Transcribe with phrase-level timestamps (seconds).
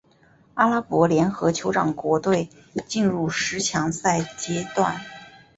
[0.55, 2.49] 阿拉伯联合酋长国队
[2.87, 4.99] 进入十强赛阶段。